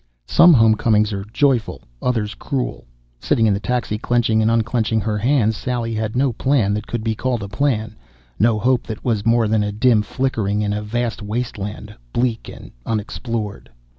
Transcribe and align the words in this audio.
Some 0.25 0.51
homecomings 0.55 1.13
are 1.13 1.25
joyful, 1.31 1.83
others 2.01 2.33
cruel. 2.33 2.85
Sitting 3.19 3.45
in 3.45 3.53
the 3.53 3.59
taxi, 3.59 3.99
clenching 3.99 4.41
and 4.41 4.49
unclenching 4.49 4.99
her 4.99 5.19
hands, 5.19 5.55
Sally 5.55 5.93
had 5.93 6.15
no 6.15 6.33
plan 6.33 6.73
that 6.73 6.87
could 6.87 7.03
be 7.03 7.13
called 7.13 7.43
a 7.43 7.47
plan, 7.47 7.95
no 8.39 8.57
hope 8.57 8.87
that 8.87 9.05
was 9.05 9.27
more 9.27 9.47
than 9.47 9.61
a 9.61 9.71
dim 9.71 10.01
flickering 10.01 10.63
in 10.63 10.73
a 10.73 10.81
vast 10.81 11.21
wasteland, 11.21 11.93
bleak 12.13 12.49
and 12.49 12.71
unexplored. 12.83 13.69